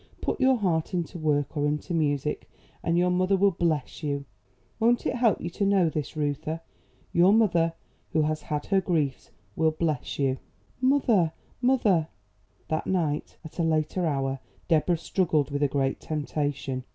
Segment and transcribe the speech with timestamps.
[0.19, 2.49] Put your heart into work or into music,
[2.81, 4.25] and your mother will bless you.
[4.79, 6.61] Won't it help you to know this, Reuther?
[7.13, 7.73] Your mother,
[8.11, 10.39] who has had her griefs, will bless you."
[10.81, 12.07] "Mother, mother!"
[12.67, 16.83] That night, at a later hour, Deborah struggled with a great temptation.